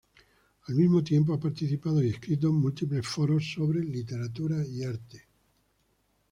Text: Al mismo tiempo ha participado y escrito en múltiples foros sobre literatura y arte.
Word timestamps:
Al 0.67 0.73
mismo 0.75 1.03
tiempo 1.03 1.31
ha 1.35 1.39
participado 1.39 2.03
y 2.03 2.09
escrito 2.09 2.47
en 2.47 2.55
múltiples 2.55 3.07
foros 3.07 3.53
sobre 3.53 3.81
literatura 3.81 4.65
y 4.65 4.83
arte. 4.83 5.27